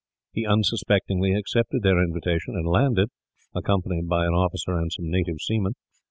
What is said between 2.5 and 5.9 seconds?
and landed, accompanied by an officer and some native seamen.